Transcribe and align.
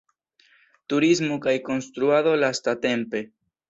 Turismo 0.93 1.39
kaj 1.45 1.55
konstruado 1.71 2.37
lastatempe. 2.45 3.29